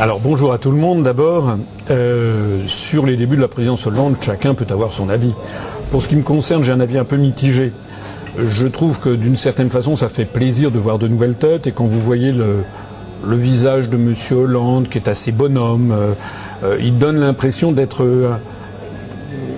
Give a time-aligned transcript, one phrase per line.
[0.00, 1.56] Alors bonjour à tout le monde d'abord.
[1.90, 5.34] Euh, sur les débuts de la présidence Hollande, chacun peut avoir son avis.
[5.90, 7.72] Pour ce qui me concerne, j'ai un avis un peu mitigé.
[8.38, 11.66] Je trouve que d'une certaine façon, ça fait plaisir de voir de nouvelles têtes.
[11.66, 12.62] Et quand vous voyez le,
[13.24, 14.14] visage de M.
[14.38, 16.12] Hollande, qui est assez bonhomme, euh,
[16.62, 18.38] euh, il donne l'impression d'être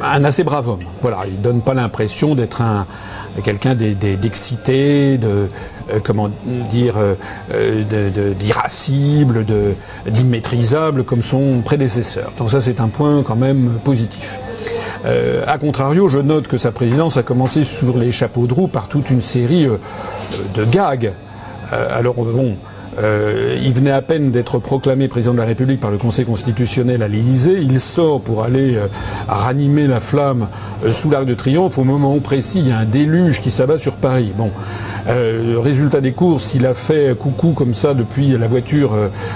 [0.02, 0.84] un assez brave homme.
[1.02, 2.86] Voilà, il donne pas l'impression d'être un
[3.44, 5.48] quelqu'un d'excité, de
[6.02, 6.96] comment dire,
[7.52, 9.44] euh, d'irascible,
[10.06, 12.32] d'immaîtrisable comme son prédécesseur.
[12.38, 14.38] Donc ça, c'est un point quand même positif.
[15.06, 18.68] Euh, a contrario, je note que sa présidence a commencé sur les chapeaux de roue
[18.68, 19.66] par toute une série
[20.54, 21.12] de gags.
[21.70, 22.56] alors bon,
[23.02, 27.02] euh, il venait à peine d'être proclamé président de la République par le Conseil constitutionnel
[27.02, 27.58] à l'Élysée.
[27.60, 28.86] Il sort pour aller euh,
[29.28, 30.48] ranimer la flamme
[30.84, 31.78] euh, sous l'Arc de Triomphe.
[31.78, 34.32] Au moment précis, il y a un déluge qui s'abat sur Paris.
[34.36, 34.50] Bon,
[35.06, 38.92] résultat des courses, il a fait coucou comme ça depuis la voiture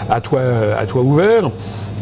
[0.08, 1.50] à toit ouvert.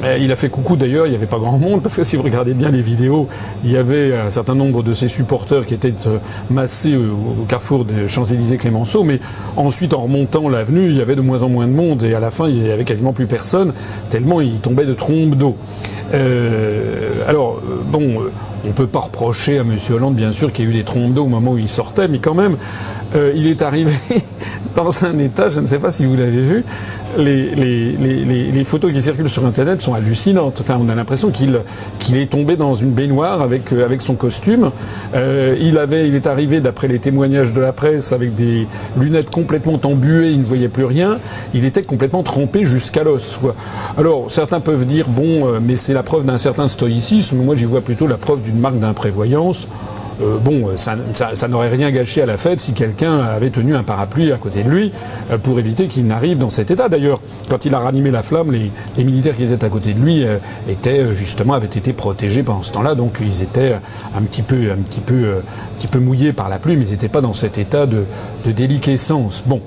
[0.03, 2.17] Euh, il a fait coucou d'ailleurs, il n'y avait pas grand monde, parce que si
[2.17, 3.27] vous regardez bien les vidéos,
[3.65, 6.19] il y avait un certain nombre de ses supporters qui étaient euh,
[6.51, 9.21] massés au carrefour des Champs-Élysées-Clémenceau, mais
[9.57, 12.21] ensuite en remontant l'avenue, il y avait de moins en moins de monde, et à
[12.21, 13.73] la fin, il n'y avait quasiment plus personne,
[14.11, 15.57] tellement il tombait de trombes d'eau.
[16.15, 18.23] Euh, alors, bon,
[18.65, 19.77] on ne peut pas reprocher à M.
[19.91, 22.09] Hollande, bien sûr, qu'il y a eu des trombes d'eau au moment où il sortait,
[22.09, 22.57] mais quand même,
[23.15, 23.93] il est arrivé
[24.75, 26.65] dans un état, je ne sais pas si vous l'avez vu,
[27.19, 30.61] les, photos qui circulent sur Internet sont hallucinantes.
[30.61, 34.71] Enfin, on a l'impression qu'il est tombé dans une baignoire avec, euh, son costume.
[35.15, 39.31] Euh, il, avait, il est arrivé, d'après les témoignages de la presse, avec des lunettes
[39.31, 41.19] complètement embuées, il ne voyait plus rien.
[41.55, 43.41] Il était complètement trempé jusqu'à l'os.
[43.99, 47.37] Alors, certains peuvent dire, bon, euh, mais c'est la preuve d'un certain stoïcisme.
[47.37, 49.69] Moi, j'y vois plutôt la preuve d'une marque d'imprévoyance.
[50.21, 50.97] Euh, bon, ça,
[51.49, 54.71] n'aurait rien gâché à la fête si quelqu'un avait tenu un parapluie à côté de
[54.71, 54.93] lui
[55.31, 56.89] euh, pour éviter qu'il n'arrive dans cet état.
[56.89, 58.71] D'ailleurs, quand il a ranimé la flamme, les,
[59.05, 60.39] militaires qui étaient à côté de lui euh,
[60.69, 63.75] étaient justement avaient été protégés pendant ce temps-là, donc ils étaient
[64.17, 66.93] un petit peu, un petit peu, un petit peu mouillés par la pluie, mais ils
[66.93, 68.05] n'étaient pas dans cet état de,
[68.45, 69.45] déliquescence.
[69.47, 69.61] Bon,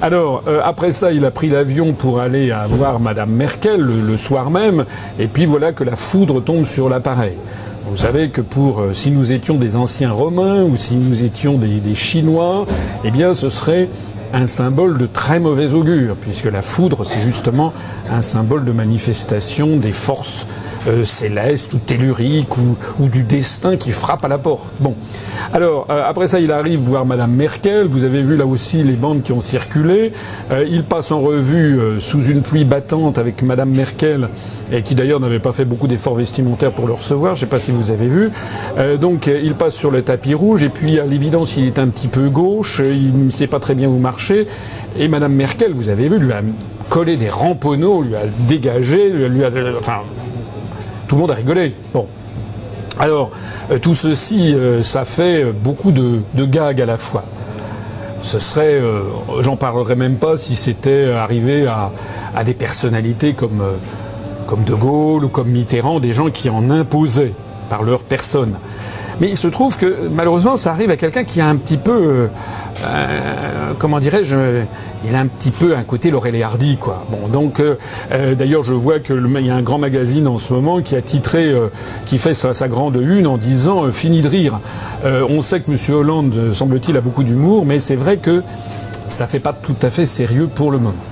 [0.00, 4.84] alors après ça, il a pris l'avion pour aller voir Madame Merkel le soir même,
[5.18, 7.34] et puis voilà que la foudre tombe sur l'appareil.
[7.84, 11.58] Vous savez que pour euh, si nous étions des anciens Romains ou si nous étions
[11.58, 12.64] des, des Chinois,
[13.04, 13.88] eh bien ce serait
[14.32, 17.72] un symbole de très mauvais augure, puisque la foudre, c'est justement
[18.10, 20.46] un symbole de manifestation des forces
[20.88, 22.76] euh, célestes ou telluriques ou,
[23.08, 24.72] du destin qui frappe à la porte.
[24.80, 24.94] Bon.
[25.52, 27.86] Alors, euh, après ça, il arrive voir Madame Merkel.
[27.86, 30.12] Vous avez vu là aussi les bandes qui ont circulé.
[30.50, 34.28] Euh, il passe en revue sous une pluie battante avec Madame Merkel,
[34.70, 37.34] et qui d'ailleurs n'avait pas fait beaucoup d'efforts vestimentaires pour le recevoir.
[37.34, 38.30] Je ne sais pas si vous avez vu.
[39.00, 42.08] donc, il passe sur le tapis rouge, et puis à l'évidence, il est un petit
[42.08, 42.80] peu gauche.
[42.84, 46.32] Il ne sait pas très bien où marcher et Madame Merkel, vous avez vu, lui
[46.32, 46.42] a
[46.88, 49.12] collé des ramponneaux, lui a dégagé,
[49.78, 50.00] enfin,
[51.08, 51.74] tout le monde a rigolé.
[51.92, 52.06] Bon.
[52.98, 53.30] Alors,
[53.70, 57.24] euh, tout ceci, euh, ça fait beaucoup de, gags à la fois.
[58.20, 59.02] Ce serait, euh,
[59.40, 63.62] j'en parlerai même pas si c'était arrivé à, des personnalités comme,
[64.46, 67.32] comme De Gaulle ou comme Mitterrand, des gens qui en imposaient
[67.68, 68.54] par leur personne.
[69.22, 72.28] Mais il se trouve que malheureusement, ça arrive à quelqu'un qui a un petit peu
[72.82, 74.36] euh, comment dirais-je,
[75.04, 77.06] il a un petit peu un côté Laurel et Hardy, quoi.
[77.08, 77.76] Bon, donc euh,
[78.10, 80.96] euh, d'ailleurs, je vois que il y a un grand magazine en ce moment qui
[80.96, 81.54] a titré,
[82.04, 84.58] qui fait sa, grande une en disant "Fini de rire".
[85.04, 85.94] on sait que M.
[85.94, 88.42] Hollande, semble-t-il, a beaucoup d'humour, mais c'est vrai que
[89.06, 91.11] ça fait pas tout à fait sérieux pour le moment.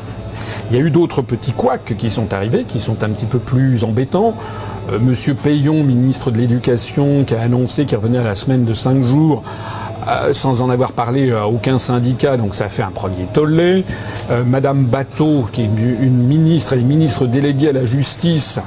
[0.70, 3.38] Il y a eu d'autres petits couacs qui sont arrivés, qui sont un petit peu
[3.38, 4.34] plus embêtants.
[5.00, 9.02] Monsieur Payon, ministre de l'Éducation, qui a annoncé qu'il revenait à la semaine de cinq
[9.02, 9.42] jours
[10.08, 13.84] euh, sans en avoir parlé à aucun syndicat, donc ça fait un premier tollé.
[14.30, 18.58] Euh, Madame Bateau, qui est une ministre, est ministre déléguée à la justice,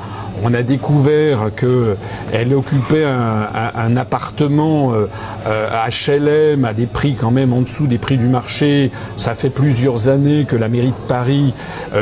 [0.41, 7.61] on a découvert qu'elle occupait un, appartement HLM euh, à des prix quand même en
[7.61, 8.91] dessous des prix du marché.
[9.17, 11.53] Ça fait plusieurs années que la mairie de Paris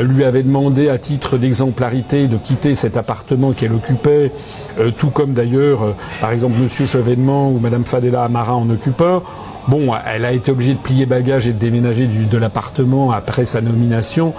[0.02, 4.32] lui avait demandé à titre d'exemplarité de quitter cet appartement qu'elle occupait,
[4.96, 9.22] tout comme d'ailleurs, par exemple, Monsieur Chevènement ou Madame Fadela Amara en occupant.
[9.68, 13.60] Bon, elle a été obligée de plier bagages et de déménager de l'appartement après sa
[13.60, 14.34] nomination.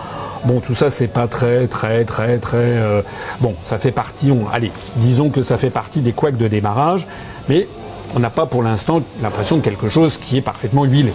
[0.46, 2.58] Bon, tout ça, c'est pas très, très, très, très.
[2.58, 3.02] Euh,
[3.40, 4.32] bon, ça fait partie.
[4.32, 7.08] On, allez, disons que ça fait partie des couacs de démarrage,
[7.48, 7.68] mais
[8.16, 11.14] on n'a pas pour l'instant l'impression de quelque chose qui est parfaitement huilé.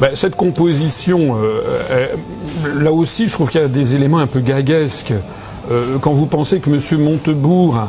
[0.00, 2.08] Ben, cette composition, euh, euh,
[2.80, 5.14] là aussi, je trouve qu'il y a des éléments un peu gaguesques.
[6.00, 7.00] quand vous pensez que M.
[7.02, 7.88] Montebourg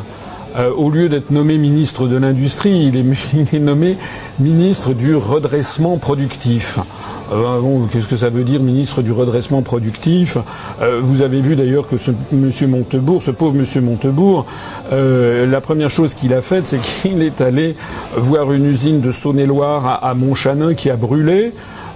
[0.76, 3.96] au lieu d'être nommé ministre de l'Industrie, il est, nommé
[4.38, 6.78] ministre du redressement productif.
[7.30, 7.60] Euh,
[7.90, 10.38] qu'est-ce que ça veut dire, ministre du redressement productif?
[10.80, 14.46] Euh, Vous avez vu d'ailleurs que ce monsieur Montebourg, ce pauvre monsieur Montebourg,
[14.92, 17.76] euh, la première chose qu'il a faite, c'est qu'il est allé
[18.16, 21.52] voir une usine de Saône-et-Loire à Montchanin qui a brûlé.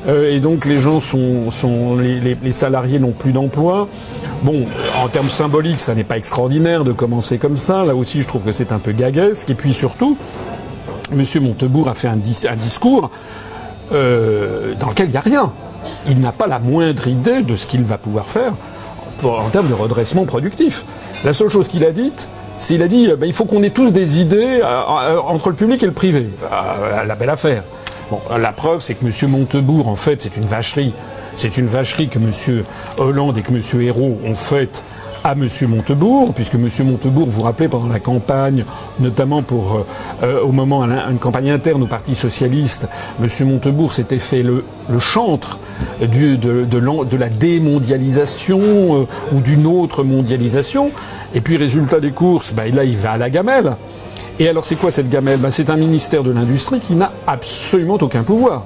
[0.08, 3.88] Et donc les gens sont, les, salariés n'ont plus d'emploi.
[4.43, 4.66] Bon,
[5.02, 7.84] en termes symboliques, ça n'est pas extraordinaire de commencer comme ça.
[7.84, 9.50] Là aussi, je trouve que c'est un peu gaguesque.
[9.50, 10.16] Et puis surtout,
[11.12, 13.10] Monsieur Montebourg a fait un, discours
[13.93, 15.52] euh, dans lequel il n'y a rien.
[16.08, 18.55] Il n'a pas la moindre idée de ce qu'il va pouvoir faire
[19.25, 20.84] en termes de redressement productif.
[21.25, 23.70] La seule chose qu'il a dite, c'est qu'il a dit ben, il faut qu'on ait
[23.70, 26.28] tous des idées euh, euh, entre le public et le privé.
[26.50, 27.62] la belle affaire.
[28.38, 29.31] La preuve, c'est que M.
[29.31, 30.94] Montebourg, en fait, c'est une vacherie.
[31.35, 32.64] C'est une vacherie que M.
[32.99, 33.81] Hollande et que M.
[33.81, 34.82] Hérault ont faite
[35.25, 35.49] à M.
[35.69, 36.69] Montebourg, puisque M.
[36.85, 38.64] Montebourg, vous vous rappelez, pendant la campagne,
[38.99, 39.87] notamment pour euh,
[40.23, 42.88] euh, au moment une campagne interne au Parti socialiste,
[43.20, 43.49] M.
[43.49, 44.65] Montebourg s'était fait le,
[44.99, 45.58] chantre
[46.00, 50.91] de, la démondialisation euh, ou d'une autre mondialisation.
[51.35, 53.76] Et puis résultat des courses, bah, là il va à la gamelle.
[54.38, 55.38] Et alors c'est quoi cette gamelle?
[55.38, 58.64] Bah, C'est un ministère de l'industrie qui n'a absolument aucun pouvoir.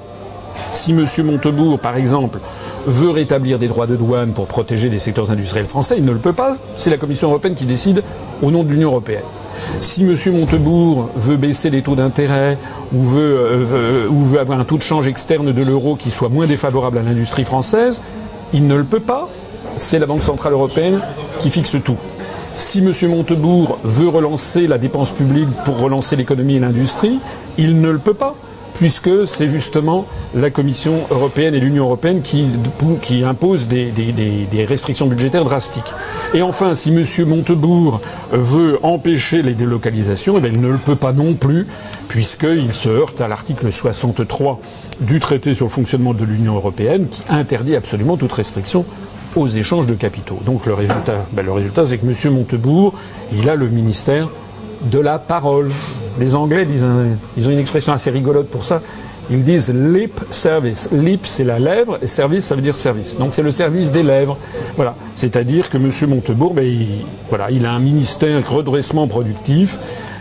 [0.71, 1.05] Si M.
[1.23, 2.39] Montebourg, par exemple,
[2.87, 6.17] veut rétablir des droits de douane pour protéger des secteurs industriels français, il ne le
[6.19, 6.57] peut pas.
[6.75, 8.03] C'est la Commission européenne qui décide
[8.41, 9.23] au nom de l'Union européenne.
[9.81, 10.15] Si M.
[10.33, 12.57] Montebourg veut baisser les taux d'intérêt
[12.95, 16.97] euh, ou veut avoir un taux de change externe de l'euro qui soit moins défavorable
[16.97, 18.01] à l'industrie française,
[18.53, 19.27] il ne le peut pas.
[19.75, 21.01] C'est la Banque centrale européenne
[21.39, 21.97] qui fixe tout.
[22.53, 22.91] Si M.
[23.09, 27.19] Montebourg veut relancer la dépense publique pour relancer l'économie et l'industrie,
[27.57, 28.35] il ne le peut pas
[28.77, 30.05] puisque c'est justement
[30.35, 32.47] la Commission européenne et l'Union européenne qui,
[33.01, 33.91] qui imposent des,
[34.67, 35.93] restrictions budgétaires drastiques.
[36.33, 37.03] Et enfin, si M.
[37.27, 38.01] Montebourg
[38.31, 41.65] veut empêcher les délocalisations, eh il ne le peut pas non plus,
[42.07, 44.59] puisqu'il se heurte à l'article 63
[45.01, 48.85] du traité sur le fonctionnement de l'Union européenne, qui interdit absolument toute restriction
[49.41, 50.39] aux échanges de capitaux.
[50.45, 52.33] Donc le résultat, ben, le résultat c'est que M.
[52.33, 52.93] Montebourg,
[53.31, 54.29] il a le ministère
[54.83, 55.69] de la parole.
[56.19, 56.87] Les Anglais disent
[57.35, 58.81] ils ont une expression assez rigolote pour ça.
[59.29, 60.89] Ils disent lip service.
[60.93, 63.17] Lip, c'est la lèvre, et service, ça veut dire service.
[63.17, 64.37] Donc c'est le service des lèvres.
[64.77, 64.95] Voilà.
[65.15, 65.91] C'est-à-dire que M.
[66.09, 66.87] Montebourg, ben, il,
[67.29, 69.79] voilà, il a un ministère redressement productif.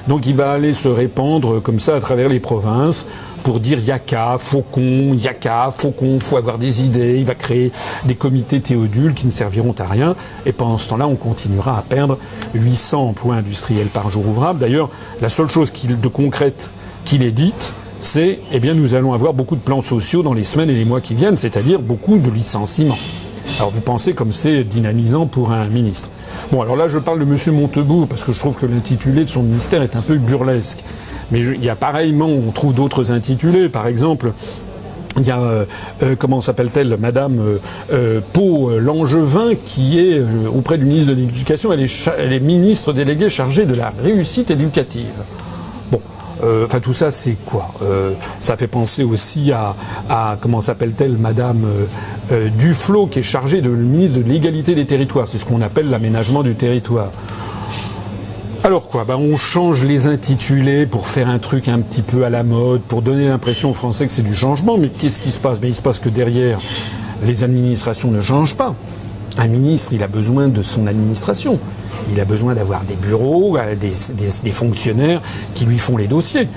[0.09, 3.07] Donc il va aller se répandre comme ça à travers les provinces
[3.43, 7.19] pour dire yaka, faucon, yaka, faucon, faut avoir des idées.
[7.19, 7.73] Il va créer
[8.05, 10.17] des comités théodules qui ne serviront à rien.
[10.45, 12.19] Et pendant ce temps-là, on continuera à perdre
[12.55, 14.61] 800 emplois industriels par jour ouvrable.
[14.61, 14.91] D'ailleurs,
[15.21, 16.73] la seule chose de concrète
[17.05, 20.43] qu'il ait dite, c'est eh bien nous allons avoir beaucoup de plans sociaux dans les
[20.43, 22.99] semaines et les mois qui viennent, c'est-à-dire beaucoup de licenciements.
[23.59, 26.11] Alors vous pensez comme c'est dynamisant pour un ministre.
[26.53, 27.55] Bon, alors là je parle de M.
[27.55, 30.85] Montebourg parce que je trouve que l'intitulé de son ministère est un peu burlesque.
[31.33, 33.69] Mais il y a pareillement, on trouve d'autres intitulés.
[33.69, 34.33] Par exemple,
[35.19, 35.65] il y a, euh,
[36.03, 37.59] euh, comment s'appelle-t-elle, Madame euh,
[37.93, 40.23] euh Pau Langevin, qui est
[40.55, 44.51] auprès du ministre de l'Éducation, elle est, elle est ministre déléguée chargée de la réussite
[44.51, 45.07] éducative.
[46.45, 47.73] Euh, enfin, tout ça, c'est quoi
[48.41, 51.67] Ça fait penser aussi à, comment s'appelle-t-elle, Madame
[52.59, 55.27] Duflot, qui est chargée de ministre de l'égalité des territoires.
[55.27, 57.11] C'est ce qu'on appelle l'aménagement du territoire.
[58.65, 62.31] Alors quoi ben On change les intitulés pour faire un truc un petit peu à
[62.31, 64.79] la mode, pour donner l'impression aux Français que c'est du changement.
[64.79, 65.59] Mais qu'est-ce qui se passe?
[65.63, 66.59] Il se passe que derrière,
[67.25, 68.75] les administrations ne changent pas.
[69.39, 71.61] Un ministre, il a besoin de son administration.
[72.11, 75.21] Il a besoin d'avoir des bureaux, euh, des, fonctionnaires
[75.55, 76.49] qui lui font les dossiers.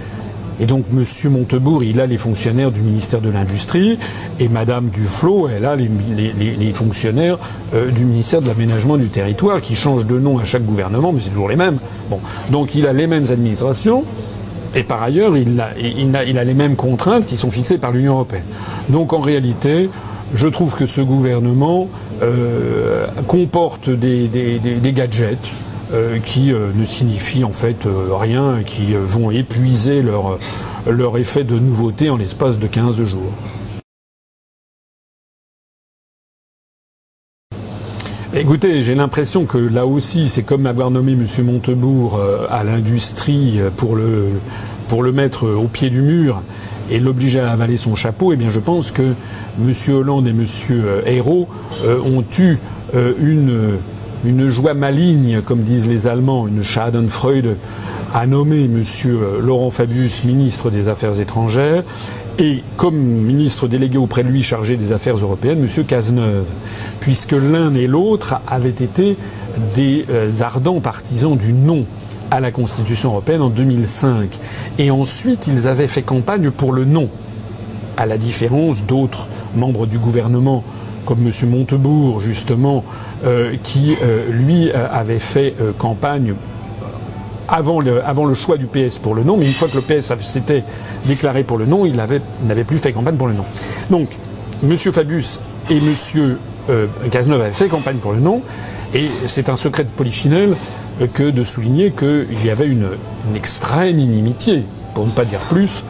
[0.60, 1.04] Et donc, M.
[1.32, 3.98] Montebourg, il a les fonctionnaires du ministère de l'Industrie,
[4.39, 7.38] et Mme Duflot, elle a les, fonctionnaires
[7.74, 11.20] euh, du ministère de l'Aménagement du Territoire, qui changent de nom à chaque gouvernement, mais
[11.20, 11.78] c'est toujours les mêmes.
[12.51, 14.04] Donc, il a les mêmes administrations,
[14.75, 15.74] et par ailleurs, il a,
[16.44, 18.44] les mêmes contraintes qui sont fixées par l'Union européenne.
[18.89, 19.89] Donc, en réalité,
[20.34, 21.88] je trouve que ce gouvernement
[22.22, 24.30] euh, comporte des,
[24.94, 25.54] gadgets
[26.25, 30.39] qui euh, ne signifient en fait rien, qui vont épuiser leur,
[30.88, 33.34] leur effet de nouveauté en l'espace de 15 jours.
[38.34, 41.25] Écoutez, j'ai l'impression que là aussi, c'est comme avoir nommé M.
[41.43, 42.19] Montebourg
[42.50, 44.29] à l'industrie pour le,
[44.88, 46.43] pour le mettre au pied du mur
[46.91, 49.13] et l'obliger à avaler son chapeau, eh bien je pense que
[49.62, 49.74] M.
[49.93, 50.46] Hollande et M.
[51.05, 51.48] Hérault
[51.84, 52.58] euh, ont eu
[52.96, 53.77] euh, une,
[54.25, 57.57] une joie maligne, comme disent les Allemands, une Schadenfreude,
[58.13, 58.83] à nommer M.
[59.05, 61.83] Euh, Laurent Fabius ministre des Affaires étrangères
[62.39, 65.85] et comme ministre délégué auprès de lui chargé des affaires européennes, M.
[65.85, 66.47] Cazeneuve,
[66.99, 69.17] puisque l'un et l'autre avaient été
[69.75, 70.05] des
[70.41, 71.85] ardents partisans du non
[72.31, 74.39] à la Constitution européenne en 2005.
[74.77, 77.09] Et ensuite, ils avaient fait campagne pour le non,
[77.97, 80.63] à la différence d'autres membres du gouvernement,
[81.10, 81.50] comme M.
[81.50, 82.84] Montebourg, justement,
[83.25, 86.36] euh, qui, euh, lui, euh, avait fait campagne
[87.48, 90.63] avant le, choix du PS pour le non, mais une fois que le PS s'était
[91.06, 93.46] déclaré pour le non, il n'avait plus fait campagne pour le non.
[93.89, 94.10] Donc,
[94.63, 94.78] M.
[94.78, 95.39] Fabius
[95.72, 96.38] et M.
[97.10, 98.44] Cazeneuve avaient fait campagne pour le non,
[98.94, 100.56] et c'est un secret de Polichinelle
[101.16, 102.89] que de souligner qu'il y avait une,
[103.36, 104.63] extrême inimitié,
[104.94, 105.86] pour ne pas dire plus,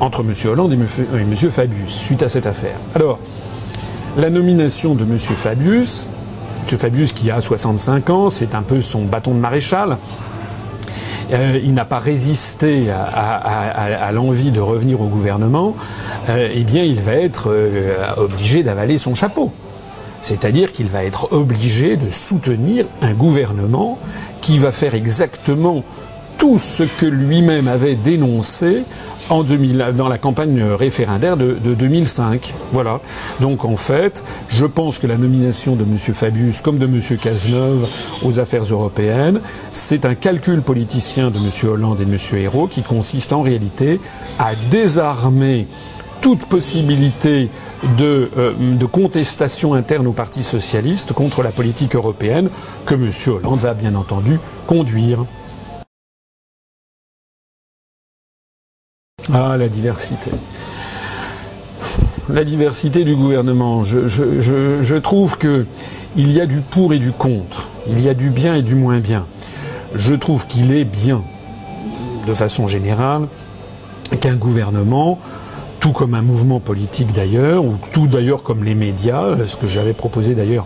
[0.00, 0.32] entre M.
[0.50, 1.36] Hollande et M.
[1.50, 2.78] Fabius suite à cette affaire.
[2.94, 3.18] Alors,
[4.16, 5.18] la nomination de M.
[5.18, 6.06] Fabius,
[6.70, 6.78] M.
[6.78, 9.98] Fabius qui a 65 ans, c'est un peu son bâton de maréchal.
[11.32, 15.74] Euh, il n'a pas résisté à, l'envie de revenir au gouvernement.
[16.28, 19.50] Euh, eh bien, il va être euh, obligé d'avaler son chapeau.
[20.20, 23.98] C'est-à-dire qu'il va être obligé de soutenir un gouvernement
[24.40, 25.82] qui va faire exactement
[26.38, 28.84] tout ce que lui-même avait dénoncé
[29.30, 32.54] en 2000, dans la campagne référendaire de, 2005.
[32.72, 33.00] Voilà.
[33.40, 35.98] Donc en fait, je pense que la nomination de M.
[35.98, 37.00] Fabius comme de M.
[37.20, 37.88] Cazeneuve
[38.24, 39.40] aux affaires européennes,
[39.70, 41.50] c'est un calcul politicien de M.
[41.70, 42.18] Hollande et de M.
[42.38, 44.00] Hérault qui consiste en réalité
[44.38, 45.66] à désarmer
[46.20, 47.50] toute possibilité
[47.98, 52.48] de, euh, de, contestation interne au Parti socialiste contre la politique européenne
[52.86, 53.10] que M.
[53.26, 55.26] Hollande va bien entendu conduire.
[59.32, 60.30] Ah, la diversité.
[62.28, 63.82] La diversité du gouvernement.
[63.82, 65.66] Je, je, trouve que
[66.16, 67.70] il y a du pour et du contre.
[67.88, 69.26] Il y a du bien et du moins bien.
[69.94, 71.22] Je trouve qu'il est bien,
[72.26, 73.28] de façon générale,
[74.20, 75.18] qu'un gouvernement
[75.80, 79.92] tout comme un mouvement politique d'ailleurs, ou tout d'ailleurs comme les médias, ce que j'avais
[79.92, 80.64] proposé d'ailleurs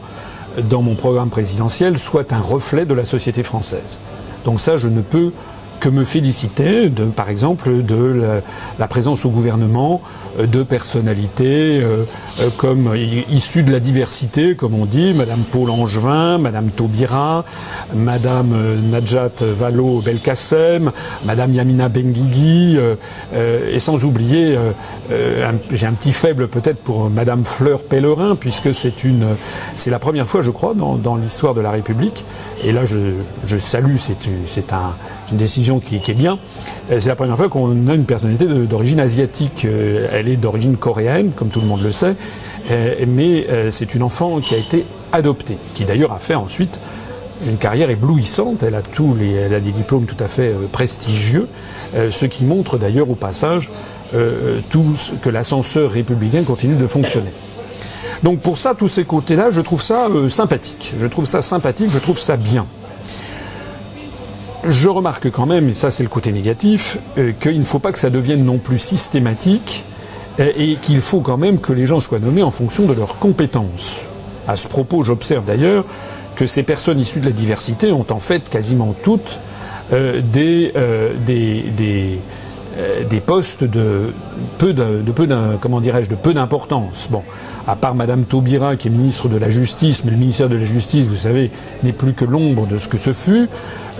[0.70, 3.98] dans mon programme présidentiel, soit un reflet de la société française.
[4.44, 5.32] Donc ça, je ne peux
[5.80, 8.40] que me féliciter, de, par exemple, de
[8.78, 10.00] la, présence au gouvernement
[10.38, 12.04] euh, de personnalités euh,
[12.40, 12.94] euh, comme
[13.30, 17.44] issues de la diversité, comme on dit, Madame Paul Angevin, Madame Taubira,
[17.94, 18.54] Madame
[18.90, 20.90] Najat Vallaud Belkacem,
[21.24, 22.78] Madame Yamina Benguigui,
[23.34, 24.56] et sans oublier,
[25.10, 29.26] j'ai un petit faible peut-être pour Madame Fleur Pellerin, puisque c'est une,
[29.74, 32.24] c'est la première fois, je crois, dans, dans l'histoire de la République,
[32.64, 34.94] et là je, je salue, c'est un,
[35.30, 36.38] une décision qui, est bien.
[36.90, 39.64] Euh, c'est la première fois qu'on a une personnalité d'origine asiatique.
[39.64, 42.16] Euh, elle est d'origine coréenne, comme tout le monde le sait,
[42.70, 46.80] euh, mais c'est une enfant qui a été adoptée, qui d'ailleurs a fait ensuite
[47.46, 48.62] une carrière éblouissante.
[48.62, 48.82] Elle a
[49.46, 51.48] elle a des diplômes tout à fait prestigieux,
[51.94, 53.70] ce qui montre d'ailleurs au passage
[54.70, 54.84] tout
[55.22, 57.30] que l'ascenseur républicain continue de fonctionner.
[58.22, 60.94] Donc pour ça, tous ces côtés-là, je trouve ça sympathique.
[60.98, 62.66] Je trouve ça sympathique, je trouve ça bien.
[64.64, 67.92] Je remarque quand même, et ça c'est le côté négatif, euh, qu'il ne faut pas
[67.92, 69.84] que ça devienne non plus systématique
[70.40, 73.18] euh, et qu'il faut quand même que les gens soient nommés en fonction de leurs
[73.18, 74.02] compétences.
[74.48, 75.84] À ce propos, j'observe d'ailleurs
[76.34, 79.38] que ces personnes issues de la diversité ont en fait quasiment toutes
[79.92, 80.72] euh, des,
[81.24, 82.20] des, des,
[83.26, 84.12] postes de
[84.58, 85.28] peu de, de peu
[85.60, 87.08] comment dirais-je de peu d'importance.
[87.10, 87.22] Bon,
[87.66, 90.64] à part Madame Taubira qui est ministre de la Justice, mais le ministère de la
[90.64, 91.50] Justice, vous savez,
[91.82, 93.48] n'est plus que l'ombre de ce que ce fut.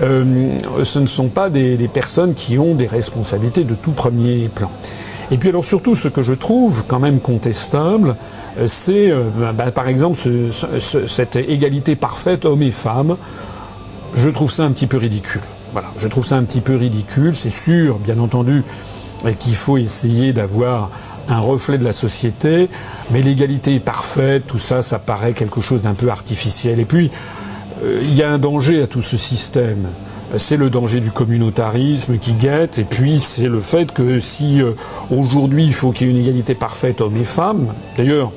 [0.03, 4.71] Euh, ce ne sont pas des, personnes qui ont des responsabilités de tout premier plan.
[5.31, 8.17] Et puis alors surtout, ce que je trouve quand même contestable,
[8.59, 10.19] euh, c'est euh, bah, par exemple
[10.79, 13.17] cette égalité parfaite hommes et femmes.
[14.15, 15.43] Je trouve ça un petit peu ridicule.
[15.73, 17.35] Voilà, je trouve ça un petit peu ridicule.
[17.35, 18.65] C'est sûr, bien entendu,
[19.39, 20.91] qu'il faut essayer d'avoir
[21.29, 22.71] un reflet de la société,
[23.11, 26.81] mais l'égalité est parfaite, tout ça, ça paraît quelque chose d'un peu artificiel.
[26.81, 27.11] Et puis,
[27.83, 29.89] euh, il y a un danger à tout ce système.
[30.37, 34.73] C'est le danger du communautarisme qui guette, et puis c'est le fait que si euh,
[35.11, 38.31] aujourd'hui il faut qu'il y ait une égalité parfaite hommes et femmes, d'ailleurs,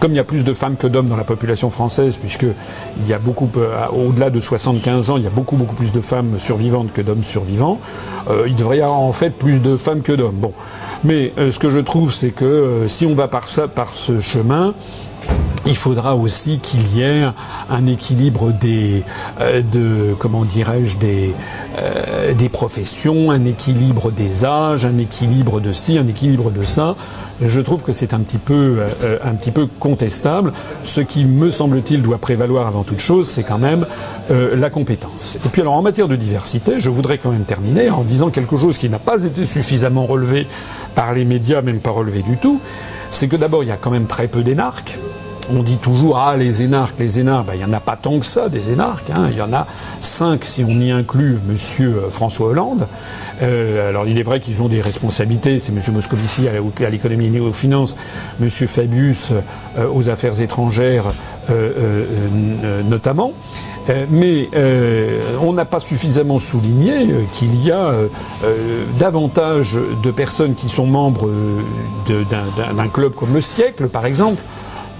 [0.00, 3.08] comme il y a plus de femmes que d'hommes dans la population française, puisque il
[3.08, 6.00] y a beaucoup, euh, au-delà de 75 ans, il y a beaucoup beaucoup plus de
[6.00, 7.78] femmes survivantes que d'hommes survivants,
[8.46, 10.36] il devrait y avoir en fait plus de femmes que d'hommes.
[10.36, 10.52] Bon,
[11.04, 14.74] mais ce que je trouve, c'est que si on va par ça, par ce chemin,
[15.66, 17.24] il faudra aussi qu'il y ait
[17.70, 19.04] un équilibre des,
[19.40, 21.34] euh, de, comment dirais-je, des,
[21.78, 26.96] euh, des professions, un équilibre des âges, un équilibre de ci, un équilibre de ça.
[27.40, 30.52] Je trouve que c'est un petit peu, euh, un petit peu contestable.
[30.82, 33.86] Ce qui me semble-t-il doit prévaloir avant toute chose, c'est quand même
[34.28, 35.38] la compétence.
[35.44, 38.56] Et puis alors en matière de diversité, je voudrais quand même terminer en disant quelque
[38.56, 40.46] chose qui n'a pas été suffisamment relevé
[40.94, 42.60] par les médias, même pas relevé du tout.
[43.10, 44.98] C'est que d'abord il y a quand même très peu d'énarques
[45.52, 48.18] on dit toujours ah les énarques, les énarques, ben, il n'y en a pas tant
[48.18, 49.10] que ça des énarques.
[49.10, 49.28] Hein.
[49.30, 49.66] Il y en a
[50.00, 52.86] cinq si on y inclut Monsieur euh, François Hollande.
[53.42, 55.58] Euh, alors il est vrai qu'ils ont des responsabilités.
[55.58, 57.96] C'est Monsieur Moscovici à l'économie et aux finances,
[58.38, 59.32] Monsieur Fabius
[59.78, 61.06] euh, aux affaires étrangères
[62.88, 63.32] notamment.
[64.08, 64.48] mais
[65.42, 67.92] on n'a pas suffisamment souligné qu'il y a
[69.00, 71.28] davantage de personnes qui sont membres
[72.06, 74.40] d'un club comme le siècle, par exemple,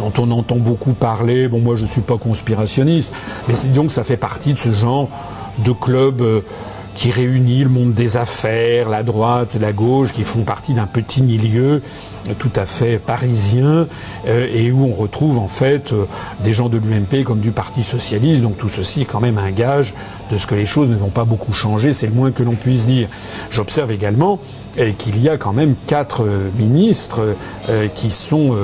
[0.01, 1.49] dont on entend beaucoup parler.
[1.49, 3.13] Bon, moi, je ne suis pas conspirationniste,
[3.49, 5.09] mais c'est donc ça fait partie de ce genre
[5.59, 6.41] de club euh,
[6.95, 11.23] qui réunit le monde des affaires, la droite, la gauche, qui font partie d'un petit
[11.23, 11.83] milieu
[12.39, 13.89] tout à fait parisien
[14.27, 16.07] euh, et où on retrouve en fait euh,
[16.45, 18.43] des gens de l'UMP comme du Parti socialiste.
[18.43, 19.95] Donc tout ceci est quand même un gage
[20.31, 22.55] de ce que les choses ne vont pas beaucoup changer, c'est le moins que l'on
[22.55, 23.09] puisse dire.
[23.51, 24.39] J'observe également
[24.99, 26.25] qu'il y a quand même quatre
[26.57, 27.35] ministres
[27.95, 28.55] qui sont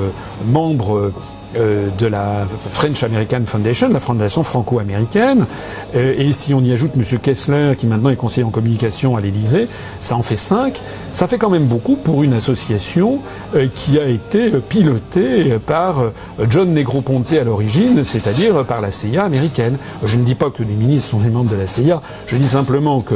[0.46, 1.12] membres
[1.56, 5.46] euh, de la French American Foundation, la fondation franco-américaine.
[5.94, 7.18] Euh, et si on y ajoute M.
[7.20, 9.68] Kessler, qui maintenant est conseiller en communication à l'Élysée,
[10.00, 10.80] ça en fait cinq.
[11.12, 13.20] Ça fait quand même beaucoup pour une association
[13.54, 16.02] euh, qui a été pilotée par
[16.50, 19.78] John Negroponte à l'origine, c'est-à-dire par la CIA américaine.
[20.04, 22.46] Je ne dis pas que les ministres sont des membres de la CIA, je dis
[22.46, 23.14] simplement que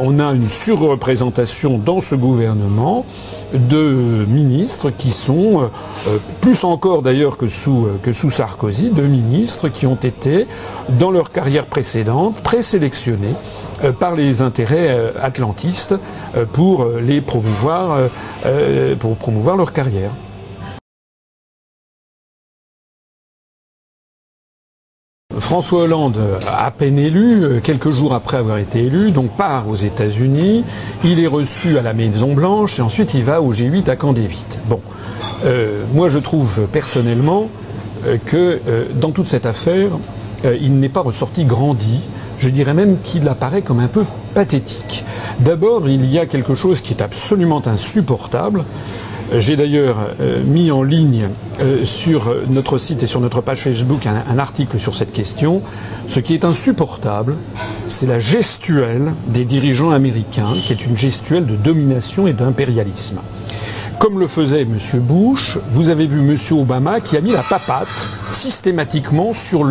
[0.00, 3.04] on a une surreprésentation dans ce gouvernement
[3.52, 5.70] de ministres qui sont
[6.40, 10.46] plus encore d'ailleurs que sous euh, que sous Sarkozy, deux ministres qui ont été,
[10.88, 13.34] dans leur carrière précédente, présélectionnés
[13.84, 15.94] euh, par les intérêts euh, atlantistes
[16.52, 17.98] pour les promouvoir,
[18.98, 20.10] pour promouvoir leur carrière.
[25.40, 30.64] François Hollande, à peine élu, quelques jours après avoir été élu, donc part aux États-Unis.
[31.02, 34.12] Il est reçu à la Maison Blanche et ensuite il va au G8 à Camp
[34.12, 34.46] David.
[34.68, 34.80] Bon,
[35.92, 37.48] moi je trouve personnellement
[38.06, 39.90] euh, que euh, dans toute cette affaire,
[40.44, 42.00] euh, il n'est pas ressorti grandi.
[42.38, 45.04] Je dirais même qu'il apparaît comme un peu pathétique.
[45.40, 48.64] D'abord, il y a quelque chose qui est absolument insupportable.
[49.36, 49.98] J'ai d'ailleurs
[50.44, 51.28] mis en ligne
[51.84, 55.62] sur notre site et sur notre page Facebook un, article sur cette question.
[56.08, 57.36] Ce qui est insupportable,
[57.86, 63.20] c'est la gestuelle des dirigeants américains, qui est une gestuelle de domination et d'impérialisme
[64.00, 64.78] comme le faisait M.
[65.00, 66.34] Bush, vous avez vu M.
[66.58, 69.70] Obama qui a mis la papate systématiquement sur,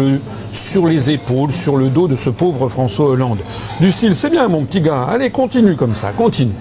[0.51, 3.39] sur les épaules, sur le dos de ce pauvre François Hollande.
[3.81, 6.53] Du style, c'est bien mon petit gars, allez, continue comme ça, continue.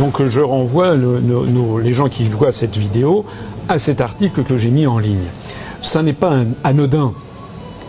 [0.00, 3.26] Donc je renvoie les gens qui voient cette vidéo
[3.68, 5.28] à cet article que j'ai mis en ligne.
[5.82, 7.12] Ça n'est pas un anodin.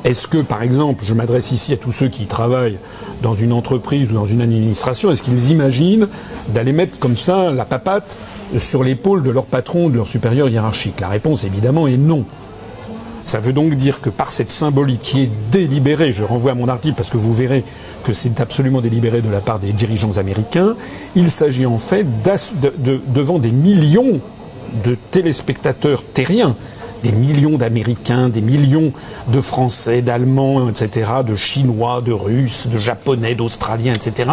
[0.04, 2.80] Est-ce que, par exemple, je m'adresse ici à tous ceux qui travaillent
[3.21, 6.10] dans une entreprise ou dans une administration, est-ce qu'ils imaginent
[6.54, 8.17] d'aller mettre comme ça la papate
[8.58, 11.00] sur l'épaule de leur patron, de leur supérieur hiérarchique?
[11.00, 12.26] La réponse évidemment est non.
[13.24, 16.68] Ça veut donc dire que par cette symbolique qui est délibérée, je renvoie à mon
[16.68, 17.64] article parce que vous verrez
[18.04, 20.76] que c'est absolument délibéré de la part des dirigeants américains,
[21.16, 22.06] il s'agit en fait
[23.14, 24.20] devant des millions
[24.84, 26.56] de téléspectateurs terriens,
[27.04, 28.92] des millions d'Américains, des millions
[29.28, 34.30] de Français, d'Allemands, etc., de Chinois, de Russes, de Japonais, d'Australiens, etc.,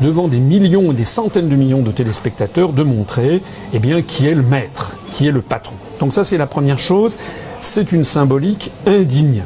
[0.00, 4.26] devant des millions et des centaines de millions de téléspectateurs, de montrer eh bien, qui
[4.26, 5.76] est le maître, qui est le patron.
[6.00, 7.16] Donc ça, c'est la première chose.
[7.60, 9.44] C'est une symbolique indigne.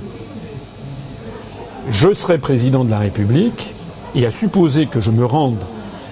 [1.88, 3.74] Je serai président de la République,
[4.14, 5.58] et à supposer que je me rende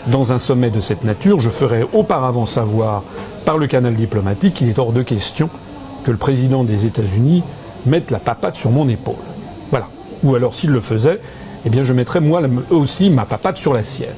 [0.06, 3.02] dans un sommet de cette nature, je ferai auparavant savoir
[3.44, 5.50] par le canal diplomatique qu'il est hors de question
[6.04, 7.42] que le président des États-Unis
[7.86, 9.16] mette la papate sur mon épaule.
[9.70, 9.88] Voilà.
[10.22, 11.20] Ou alors s'il le faisait,
[11.64, 14.14] eh bien je mettrais moi aussi ma papate sur la sienne.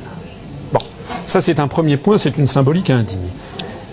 [0.73, 0.81] Bon,
[1.25, 3.21] ça c'est un premier point, c'est une symbolique indigne.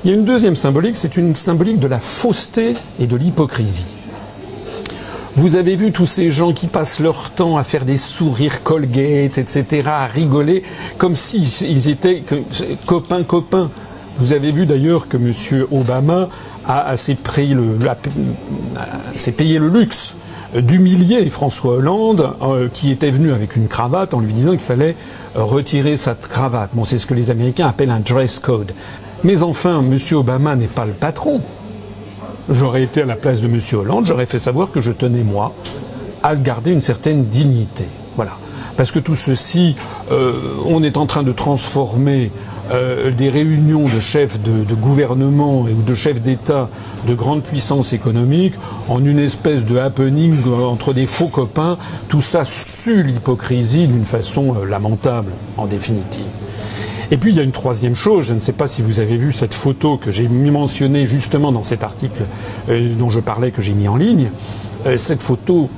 [0.03, 3.97] Il y a une deuxième symbolique, c'est une symbolique de la fausseté et de l'hypocrisie.
[5.33, 9.37] Vous avez vu tous ces gens qui passent leur temps à faire des sourires Colgate,
[9.37, 10.63] etc., à rigoler,
[10.97, 12.23] comme s'ils étaient
[12.85, 13.69] copains copains.
[14.17, 15.67] Vous avez vu d'ailleurs que M.
[15.71, 16.29] Obama
[16.65, 16.95] a,
[17.27, 17.53] payé
[19.59, 20.15] le luxe
[20.55, 24.95] d'humilier François Hollande, euh, qui était venu avec une cravate en lui disant qu'il fallait
[25.35, 26.71] retirer sa cravate.
[26.73, 28.73] Bon, c'est ce que les Américains appellent un dress code.
[29.23, 29.97] Mais enfin, M.
[30.13, 31.41] Obama n'est pas le patron.
[32.49, 33.59] J'aurais été à la place de M.
[33.73, 35.53] Hollande, j'aurais fait savoir que je tenais, moi,
[36.23, 37.85] à garder une certaine dignité.
[38.15, 38.37] Voilà.
[38.77, 39.75] Parce que tout ceci,
[40.11, 40.33] euh,
[40.65, 42.31] on est en train de transformer
[42.71, 46.69] euh, des réunions de chefs de, gouvernement ou de chefs d'État
[47.07, 48.55] de grandes puissances économiques
[48.87, 51.77] en une espèce de happening entre des faux copains,
[52.07, 56.25] tout ça sue l'hypocrisie d'une façon euh, lamentable, en définitive.
[57.11, 59.15] Et puis il y a une troisième chose, je ne sais pas si vous avez
[59.15, 62.23] vu cette photo que j'ai mentionnée justement dans cet article
[62.69, 64.31] euh, dont je parlais, que j'ai mis en ligne.
[64.95, 65.69] cette photo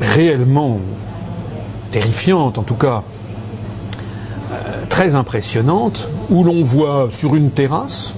[0.00, 0.80] réellement
[1.90, 3.02] terrifiante, en tout cas
[4.88, 8.14] très impressionnante, où l'on voit sur une terrasse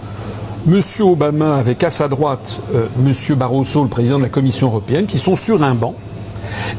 [0.64, 5.07] Monsieur Obama avec à sa droite euh, Monsieur Barroso, le président de la Commission européenne,
[5.07, 5.97] qui sont sur un banc.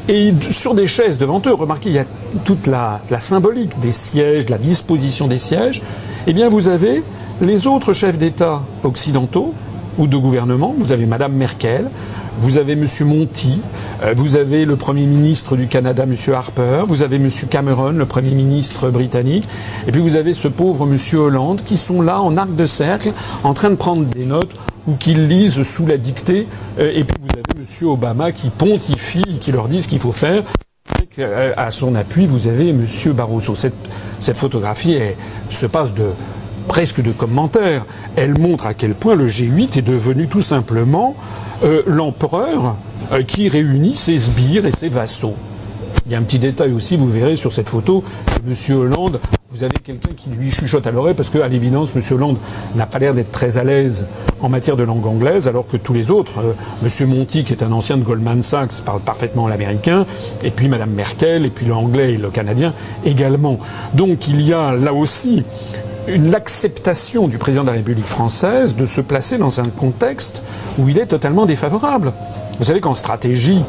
[0.08, 2.06] Et sur des chaises devant eux, remarquez, il y a
[2.44, 5.82] toute la, symbolique des sièges, de la disposition des sièges.
[6.26, 7.02] Eh bien, vous avez
[7.40, 9.54] les autres chefs d'État occidentaux
[9.98, 10.74] ou de gouvernement.
[10.76, 11.90] Vous avez Madame Merkel,
[12.38, 12.86] vous avez M.
[13.02, 13.60] Monti,
[14.02, 16.16] euh, vous avez le Premier ministre du Canada, M.
[16.34, 17.28] Harper, vous avez M.
[17.48, 19.48] Cameron, le Premier ministre britannique,
[19.86, 20.98] et puis vous avez ce pauvre M.
[21.18, 23.12] Hollande qui sont là en arc de cercle
[23.44, 26.46] en train de prendre des notes ou qui lisent sous la dictée,
[26.78, 27.88] euh, et puis vous avez M.
[27.88, 30.42] Obama qui pontifie, qui leur dit ce qu'il faut faire.
[31.18, 32.84] Euh, à son appui, vous avez M.
[33.14, 33.54] Barroso.
[33.54, 34.98] Cette, photographie
[35.48, 36.10] se passe de
[36.66, 37.86] presque de commentaires.
[38.16, 41.14] Elle montre à quel point le G8 est devenu tout simplement
[41.62, 42.78] euh, l'empereur
[43.12, 45.36] euh, qui réunit ses sbires et ses vassaux.
[46.06, 48.02] Il y a un petit détail aussi, vous verrez sur cette photo,
[48.46, 48.76] M.
[48.76, 49.20] Hollande,
[49.54, 52.02] vous avez quelqu'un qui lui chuchote à l'oreille parce qu'à l'évidence, M.
[52.10, 52.38] Hollande
[52.74, 54.08] n'a pas l'air d'être très à l'aise
[54.40, 57.08] en matière de langue anglaise, alors que tous les autres, euh, M.
[57.08, 60.06] Monti, qui est un ancien de Goldman Sachs, parle parfaitement l'américain,
[60.42, 63.60] et puis Mme Merkel, et puis l'anglais et le canadien également.
[63.94, 65.44] Donc il y a là aussi
[66.08, 70.42] l'acceptation du président de la République française de se placer dans un contexte
[70.80, 72.12] où il est totalement défavorable.
[72.58, 73.62] Vous savez qu'en stratégie,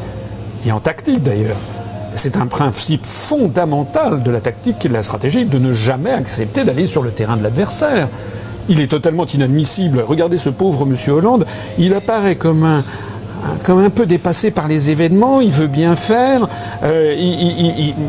[0.64, 1.56] et en tactique d'ailleurs,
[2.16, 6.64] c'est un principe fondamental de la tactique et de la stratégie de ne jamais accepter
[6.64, 8.08] d'aller sur le terrain de l'adversaire.
[8.68, 10.00] Il est totalement inadmissible.
[10.00, 11.46] Regardez ce pauvre monsieur Hollande,
[11.78, 16.48] il apparaît comme un, peu dépassé par les événements, il veut bien faire.
[16.82, 17.14] Euh,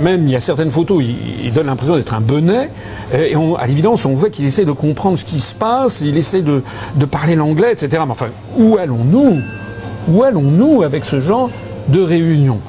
[0.01, 1.03] même il y a certaines photos,
[1.43, 2.71] il, donne l'impression d'être un bonnet.
[3.13, 6.17] Euh, et à l'évidence, on voit qu'il essaie de comprendre ce qui se passe, il
[6.17, 6.63] essaie de,
[6.95, 8.03] de parler l'anglais, etc.
[8.05, 9.39] Mais enfin, où allons-nous?
[10.07, 11.49] Où allons-nous avec ce genre
[11.89, 12.59] de réunion?